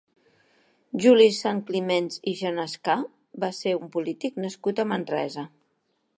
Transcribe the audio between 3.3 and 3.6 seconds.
va